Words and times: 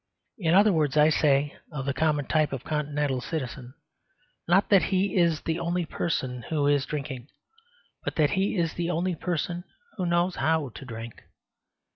In 0.39 0.55
other 0.55 0.73
words, 0.73 0.97
I 0.97 1.09
say 1.11 1.55
of 1.71 1.85
the 1.85 1.93
common 1.93 2.25
type 2.25 2.51
of 2.53 2.63
Continental 2.63 3.21
citizen, 3.21 3.75
not 4.47 4.69
that 4.69 4.85
he 4.85 5.15
is 5.15 5.41
the 5.41 5.59
only 5.59 5.85
person 5.85 6.41
who 6.49 6.65
is 6.65 6.87
drinking, 6.87 7.27
but 8.03 8.15
that 8.15 8.31
he 8.31 8.57
is 8.57 8.73
the 8.73 8.89
only 8.89 9.13
person 9.13 9.63
who 9.97 10.07
knows 10.07 10.37
how 10.37 10.69
to 10.69 10.85
drink. 10.85 11.21